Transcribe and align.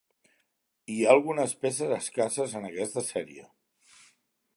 Hi 0.93 0.95
ha 1.01 1.11
algunes 1.15 1.53
peces 1.65 1.93
escasses 1.97 2.57
en 2.61 2.65
aquesta 2.71 3.05
sèrie. 3.11 3.47